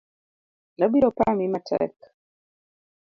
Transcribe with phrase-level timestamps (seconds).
[0.83, 1.95] Abiro pami matek.